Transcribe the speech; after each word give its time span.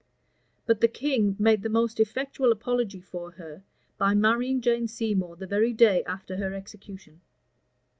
But 0.65 0.81
the 0.81 0.87
king 0.87 1.35
made 1.37 1.61
the 1.61 1.69
most 1.69 1.99
effectual 1.99 2.51
apology 2.51 2.99
for 3.01 3.33
her, 3.33 3.61
by 3.99 4.15
marrying 4.15 4.59
Jane 4.59 4.87
Seymour 4.87 5.35
the 5.35 5.45
very 5.45 5.73
day 5.73 6.03
after 6.05 6.37
her 6.37 6.55
execution. 6.55 7.21